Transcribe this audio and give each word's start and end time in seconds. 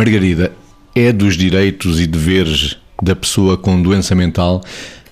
Margarida, 0.00 0.50
é 0.94 1.12
dos 1.12 1.36
direitos 1.36 2.00
e 2.00 2.06
deveres 2.06 2.78
da 3.02 3.14
pessoa 3.14 3.58
com 3.58 3.82
doença 3.82 4.14
mental 4.14 4.62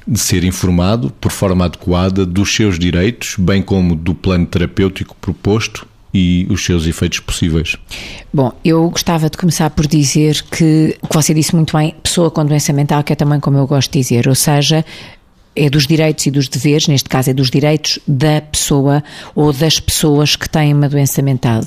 de 0.07 0.19
ser 0.19 0.45
informado 0.45 1.13
por 1.21 1.31
forma 1.31 1.67
adequada 1.67 2.25
dos 2.25 2.55
seus 2.55 2.79
direitos, 2.79 3.37
bem 3.39 3.61
como 3.61 3.95
do 3.95 4.15
plano 4.15 4.47
terapêutico 4.47 5.15
proposto 5.21 5.87
e 6.15 6.47
os 6.49 6.65
seus 6.65 6.87
efeitos 6.87 7.21
possíveis? 7.21 7.77
Bom, 8.33 8.51
eu 8.65 8.89
gostava 8.89 9.29
de 9.29 9.37
começar 9.37 9.69
por 9.69 9.87
dizer 9.87 10.43
que 10.45 10.97
que 11.07 11.15
você 11.15 11.35
disse 11.35 11.55
muito 11.55 11.77
bem, 11.77 11.95
pessoa 12.03 12.31
com 12.31 12.47
doença 12.47 12.73
mental, 12.73 13.05
que 13.05 13.13
é 13.13 13.17
também 13.17 13.41
como 13.41 13.59
eu 13.59 13.67
gosto 13.67 13.93
de 13.93 13.99
dizer, 13.99 14.27
ou 14.27 14.35
seja, 14.35 14.83
é 15.59 15.69
dos 15.69 15.87
direitos 15.87 16.27
e 16.27 16.31
dos 16.31 16.49
deveres, 16.49 16.87
neste 16.89 17.09
caso 17.09 17.31
é 17.31 17.35
dos 17.35 17.51
direitos 17.51 17.99
da 18.07 18.41
pessoa 18.41 19.03
ou 19.35 19.53
das 19.53 19.81
pessoas 19.81 20.37
que 20.37 20.49
têm 20.49 20.73
uma 20.73 20.89
doença 20.89 21.21
mental. 21.21 21.63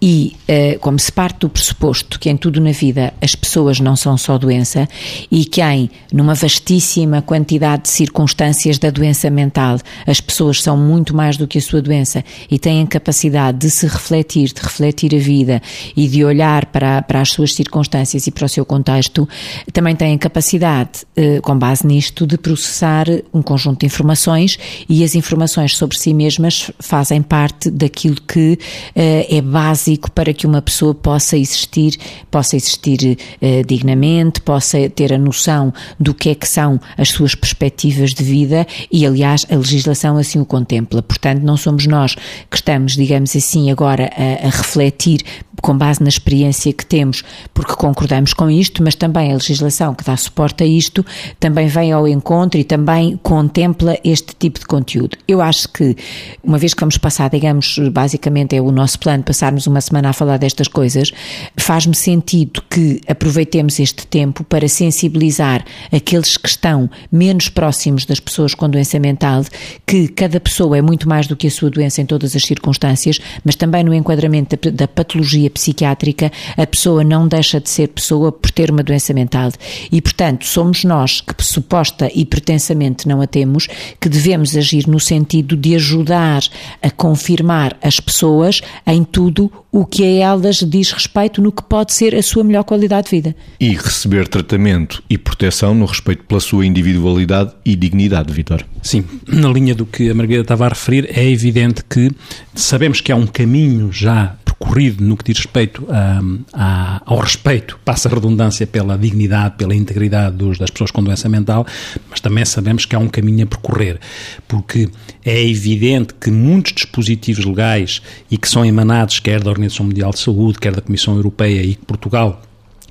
E 0.00 0.34
uh, 0.48 0.78
como 0.78 0.98
se 0.98 1.12
parte 1.12 1.40
do 1.40 1.48
pressuposto 1.48 2.18
que 2.18 2.30
em 2.30 2.36
tudo 2.36 2.60
na 2.60 2.72
vida 2.72 3.12
as 3.20 3.34
pessoas 3.34 3.80
não 3.80 3.94
são 3.94 4.16
só 4.16 4.38
doença 4.38 4.88
e 5.30 5.44
que 5.44 5.60
em 5.60 5.90
numa 6.12 6.34
vastíssima 6.34 7.20
quantidade 7.20 7.82
de 7.82 7.88
circunstâncias 7.90 8.78
da 8.78 8.90
doença 8.90 9.28
mental 9.28 9.78
as 10.06 10.20
pessoas 10.20 10.62
são 10.62 10.76
muito 10.76 11.14
mais 11.14 11.36
do 11.36 11.46
que 11.46 11.58
a 11.58 11.60
sua 11.60 11.82
doença 11.82 12.24
e 12.50 12.58
têm 12.58 12.86
capacidade 12.86 13.58
de 13.58 13.70
se 13.70 13.86
refletir, 13.86 14.52
de 14.52 14.60
refletir 14.62 15.14
a 15.14 15.18
vida 15.18 15.60
e 15.96 16.08
de 16.08 16.24
olhar 16.24 16.66
para, 16.66 17.02
para 17.02 17.20
as 17.20 17.30
suas 17.30 17.54
circunstâncias 17.54 18.26
e 18.26 18.30
para 18.30 18.46
o 18.46 18.48
seu 18.48 18.64
contexto, 18.64 19.28
também 19.72 19.94
têm 19.94 20.16
capacidade, 20.16 21.04
uh, 21.16 21.42
com 21.42 21.58
base 21.58 21.86
nisto, 21.86 22.26
de 22.26 22.38
processar 22.38 23.06
um 23.32 23.42
conjunto 23.42 23.80
de 23.80 23.86
informações 23.86 24.58
e 24.88 25.04
as 25.04 25.14
informações 25.14 25.76
sobre 25.76 25.98
si 25.98 26.12
mesmas 26.12 26.70
fazem 26.78 27.22
parte 27.22 27.70
daquilo 27.70 28.16
que 28.26 28.52
uh, 28.52 28.58
é 28.94 29.40
básico 29.40 30.10
para 30.10 30.32
que 30.32 30.46
uma 30.46 30.62
pessoa 30.62 30.94
possa 30.94 31.36
existir, 31.36 31.96
possa 32.30 32.56
existir 32.56 33.18
uh, 33.40 33.66
dignamente, 33.66 34.40
possa 34.40 34.88
ter 34.90 35.12
a 35.12 35.18
noção 35.18 35.72
do 35.98 36.14
que 36.14 36.30
é 36.30 36.34
que 36.34 36.48
são 36.48 36.80
as 36.96 37.10
suas 37.10 37.34
perspectivas 37.34 38.10
de 38.10 38.22
vida 38.22 38.66
e, 38.90 39.06
aliás, 39.06 39.46
a 39.50 39.56
legislação 39.56 40.16
assim 40.16 40.40
o 40.40 40.44
contempla. 40.44 41.02
Portanto, 41.02 41.42
não 41.42 41.56
somos 41.56 41.86
nós 41.86 42.14
que 42.50 42.56
estamos, 42.56 42.96
digamos 42.96 43.34
assim, 43.34 43.70
agora 43.70 44.10
a, 44.16 44.46
a 44.46 44.50
refletir 44.50 45.24
com 45.60 45.76
base 45.76 46.02
na 46.02 46.08
experiência 46.08 46.72
que 46.72 46.84
temos, 46.86 47.22
porque 47.52 47.74
concordamos 47.74 48.32
com 48.32 48.50
isto, 48.50 48.82
mas 48.82 48.94
também 48.94 49.30
a 49.30 49.34
legislação 49.34 49.94
que 49.94 50.04
dá 50.04 50.16
suporte 50.16 50.62
a 50.62 50.66
isto 50.66 51.04
também 51.38 51.66
vem 51.66 51.92
ao 51.92 52.06
encontro 52.06 52.58
e 52.58 52.64
também 52.64 53.07
contempla 53.16 53.98
este 54.04 54.34
tipo 54.38 54.58
de 54.60 54.66
conteúdo. 54.66 55.16
Eu 55.26 55.40
acho 55.40 55.68
que, 55.68 55.96
uma 56.42 56.58
vez 56.58 56.74
que 56.74 56.80
vamos 56.80 56.98
passar, 56.98 57.30
digamos, 57.30 57.78
basicamente 57.90 58.56
é 58.56 58.60
o 58.60 58.70
nosso 58.70 58.98
plano, 58.98 59.22
passarmos 59.22 59.66
uma 59.66 59.80
semana 59.80 60.10
a 60.10 60.12
falar 60.12 60.38
destas 60.38 60.68
coisas, 60.68 61.12
faz-me 61.56 61.94
sentido 61.94 62.62
que 62.68 63.00
aproveitemos 63.06 63.78
este 63.78 64.06
tempo 64.06 64.44
para 64.44 64.68
sensibilizar 64.68 65.64
aqueles 65.92 66.36
que 66.36 66.48
estão 66.48 66.90
menos 67.10 67.48
próximos 67.48 68.04
das 68.04 68.20
pessoas 68.20 68.54
com 68.54 68.68
doença 68.68 68.98
mental, 68.98 69.44
que 69.86 70.08
cada 70.08 70.40
pessoa 70.40 70.76
é 70.76 70.82
muito 70.82 71.08
mais 71.08 71.26
do 71.26 71.36
que 71.36 71.46
a 71.46 71.50
sua 71.50 71.70
doença 71.70 72.00
em 72.00 72.06
todas 72.06 72.34
as 72.34 72.42
circunstâncias, 72.42 73.18
mas 73.44 73.54
também 73.54 73.84
no 73.84 73.94
enquadramento 73.94 74.56
da, 74.70 74.88
patologia 74.88 75.50
psiquiátrica, 75.50 76.32
a 76.56 76.66
pessoa 76.66 77.04
não 77.04 77.28
deixa 77.28 77.60
de 77.60 77.68
ser 77.68 77.88
pessoa 77.88 78.32
por 78.32 78.50
ter 78.50 78.70
uma 78.70 78.82
doença 78.82 79.12
mental. 79.12 79.50
E, 79.92 80.00
portanto, 80.00 80.44
somos 80.44 80.84
nós 80.84 81.20
que 81.20 81.44
suposta 81.44 82.10
e 82.14 82.24
pretensamente 82.24 82.87
não 83.06 83.20
a 83.20 83.26
temos, 83.26 83.66
que 84.00 84.08
devemos 84.08 84.56
agir 84.56 84.86
no 84.86 85.00
sentido 85.00 85.56
de 85.56 85.74
ajudar 85.74 86.42
a 86.82 86.90
confirmar 86.90 87.76
as 87.82 88.00
pessoas 88.00 88.60
em 88.86 89.04
tudo 89.04 89.50
o 89.70 89.84
que 89.84 90.02
a 90.04 90.24
elas 90.24 90.56
diz 90.56 90.92
respeito 90.92 91.42
no 91.42 91.52
que 91.52 91.62
pode 91.62 91.92
ser 91.92 92.14
a 92.14 92.22
sua 92.22 92.42
melhor 92.42 92.64
qualidade 92.64 93.10
de 93.10 93.16
vida. 93.16 93.36
E 93.60 93.70
receber 93.70 94.26
tratamento 94.26 95.02
e 95.08 95.18
proteção 95.18 95.74
no 95.74 95.84
respeito 95.84 96.24
pela 96.24 96.40
sua 96.40 96.64
individualidade 96.64 97.52
e 97.64 97.76
dignidade, 97.76 98.32
Vitor. 98.32 98.64
Sim, 98.82 99.04
na 99.26 99.48
linha 99.48 99.74
do 99.74 99.84
que 99.84 100.10
a 100.10 100.14
Margarida 100.14 100.42
estava 100.42 100.66
a 100.66 100.70
referir, 100.70 101.08
é 101.16 101.28
evidente 101.28 101.82
que 101.88 102.10
sabemos 102.54 103.00
que 103.00 103.12
há 103.12 103.16
um 103.16 103.26
caminho 103.26 103.92
já 103.92 104.36
percorrido 104.58 105.04
no 105.04 105.16
que 105.16 105.24
diz 105.24 105.38
respeito 105.38 105.86
a, 105.88 106.20
a, 106.52 107.02
ao 107.04 107.18
respeito, 107.18 107.78
passa 107.84 108.08
a 108.08 108.12
redundância 108.12 108.66
pela 108.66 108.98
dignidade, 108.98 109.56
pela 109.56 109.74
integridade 109.74 110.36
dos, 110.36 110.58
das 110.58 110.70
pessoas 110.70 110.90
com 110.90 111.02
doença 111.02 111.28
mental, 111.28 111.66
mas 112.10 112.20
também 112.20 112.44
sabemos 112.44 112.84
que 112.84 112.96
há 112.96 112.98
um 112.98 113.08
caminho 113.08 113.44
a 113.44 113.46
percorrer, 113.46 114.00
porque 114.46 114.88
é 115.24 115.46
evidente 115.48 116.14
que 116.14 116.30
muitos 116.30 116.72
dispositivos 116.72 117.44
legais 117.44 118.02
e 118.30 118.36
que 118.36 118.48
são 118.48 118.64
emanados 118.64 119.20
quer 119.20 119.42
da 119.42 119.50
Organização 119.50 119.86
Mundial 119.86 120.10
de 120.10 120.18
Saúde, 120.18 120.58
quer 120.58 120.74
da 120.74 120.82
Comissão 120.82 121.14
Europeia 121.14 121.62
e 121.62 121.74
que 121.74 121.84
Portugal 121.84 122.42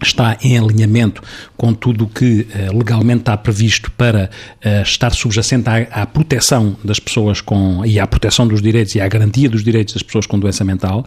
está 0.02 0.38
em 0.44 0.58
alinhamento 0.58 1.22
com 1.56 1.74
tudo 1.74 2.06
o 2.06 2.08
que 2.08 2.42
uh, 2.42 2.78
legalmente 2.78 3.22
está 3.22 3.36
previsto 3.36 3.92
para 3.92 4.30
uh, 4.64 4.82
estar 4.84 5.12
subjacente 5.12 5.68
à, 5.70 6.02
à, 6.04 6.06
proteção 6.06 6.78
das 6.84 7.00
pessoas 7.00 7.42
com 7.42 7.84
e 7.86 8.00
à 8.00 8.06
proteção 8.06 8.48
dos 8.48 8.62
direitos 8.62 8.94
e 8.96 9.02
à 9.02 9.08
garantia 9.08 9.50
dos 9.50 9.64
direitos 9.64 9.96
das 9.96 10.04
pessoas 10.04 10.28
com 10.28 10.38
doença 10.38 10.64
mental. 10.64 11.06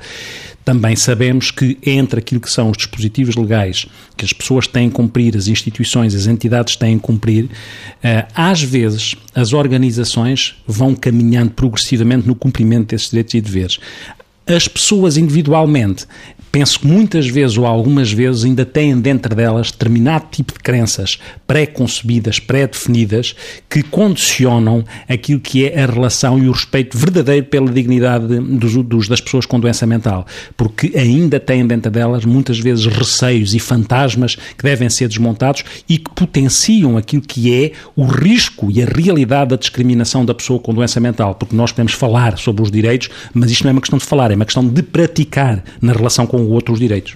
Também 0.65 0.95
sabemos 0.97 1.51
que 1.51 1.79
entre 1.87 2.19
aquilo 2.19 2.41
que 2.41 2.51
são 2.51 2.71
os 2.71 2.77
dispositivos 2.77 3.37
legais 3.37 3.87
que 4.17 4.25
as 4.25 4.33
pessoas 4.33 4.67
têm 4.67 4.89
que 4.89 4.95
cumprir, 4.95 5.37
as 5.37 5.47
instituições, 5.47 6.15
as 6.15 6.27
entidades 6.27 6.77
têm 6.77 6.99
que 6.99 7.05
cumprir, 7.05 7.45
uh, 7.45 8.27
às 8.35 8.61
vezes 8.61 9.15
as 9.35 9.53
organizações 9.53 10.57
vão 10.67 10.95
caminhando 10.95 11.53
progressivamente 11.53 12.27
no 12.27 12.35
cumprimento 12.35 12.89
desses 12.89 13.11
direitos 13.11 13.35
e 13.35 13.41
deveres 13.41 13.79
as 14.55 14.69
pessoas 14.69 15.17
individualmente. 15.17 16.07
Penso 16.53 16.81
que 16.81 16.87
muitas 16.87 17.29
vezes 17.29 17.57
ou 17.57 17.65
algumas 17.65 18.11
vezes 18.11 18.45
ainda 18.45 18.65
têm 18.67 18.99
dentro 18.99 19.37
delas 19.37 19.71
determinado 19.71 20.27
tipo 20.33 20.53
de 20.53 20.59
crenças 20.59 21.17
pré-concebidas, 21.47 22.41
pré-definidas, 22.41 23.37
que 23.69 23.85
condicionam 23.85 24.85
aquilo 25.09 25.39
que 25.39 25.65
é 25.65 25.81
a 25.81 25.87
relação 25.87 26.39
e 26.41 26.49
o 26.49 26.53
respeito 26.53 26.99
verdadeiro 26.99 27.47
pela 27.47 27.71
dignidade 27.71 28.27
dos, 28.41 28.75
dos, 28.85 29.07
das 29.07 29.21
pessoas 29.21 29.47
com 29.47 29.61
doença 29.61 29.87
mental, 29.87 30.27
porque 30.57 30.93
ainda 30.97 31.39
têm 31.39 31.65
dentro 31.65 31.91
delas 31.91 32.25
muitas 32.25 32.59
vezes 32.59 32.85
receios 32.87 33.55
e 33.55 33.61
fantasmas 33.61 34.35
que 34.35 34.65
devem 34.65 34.91
ser 34.91 35.07
desmontados 35.07 35.63
e 35.89 35.99
que 35.99 36.11
potenciam 36.11 36.97
aquilo 36.97 37.23
que 37.23 37.55
é 37.55 37.73
o 37.95 38.05
risco 38.05 38.69
e 38.73 38.83
a 38.83 38.87
realidade 38.87 39.51
da 39.51 39.57
discriminação 39.57 40.25
da 40.25 40.35
pessoa 40.35 40.59
com 40.59 40.75
doença 40.75 40.99
mental, 40.99 41.37
porque 41.37 41.55
nós 41.55 41.71
podemos 41.71 41.93
falar 41.93 42.37
sobre 42.39 42.63
os 42.63 42.73
direitos, 42.73 43.09
mas 43.33 43.53
isto 43.53 43.63
não 43.63 43.71
é 43.71 43.73
uma 43.73 43.81
questão 43.81 43.99
de 43.99 44.05
falar, 44.05 44.33
é 44.33 44.37
uma 44.41 44.47
questão 44.47 44.67
de 44.67 44.83
praticar 44.83 45.63
na 45.83 45.93
relação 45.93 46.27
com 46.27 46.39
com 46.39 46.49
outros 46.49 46.79
direitos. 46.79 47.15